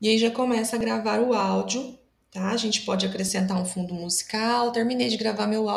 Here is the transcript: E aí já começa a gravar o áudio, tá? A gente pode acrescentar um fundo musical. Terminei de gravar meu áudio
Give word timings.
E 0.00 0.08
aí 0.08 0.18
já 0.18 0.30
começa 0.30 0.76
a 0.76 0.78
gravar 0.78 1.20
o 1.20 1.34
áudio, 1.34 1.98
tá? 2.30 2.50
A 2.50 2.56
gente 2.56 2.82
pode 2.82 3.06
acrescentar 3.06 3.60
um 3.60 3.64
fundo 3.64 3.94
musical. 3.94 4.72
Terminei 4.72 5.08
de 5.08 5.16
gravar 5.16 5.46
meu 5.46 5.68
áudio 5.68 5.76